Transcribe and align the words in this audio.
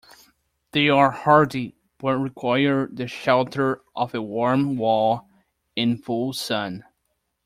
They 0.71 0.89
are 0.89 1.11
hardy 1.11 1.75
but 1.99 2.17
require 2.17 2.87
the 2.91 3.07
shelter 3.07 3.83
of 3.95 4.15
a 4.15 4.21
warm 4.23 4.77
wall 4.77 5.27
in 5.75 5.95
full 5.99 6.33
sun. 6.33 6.83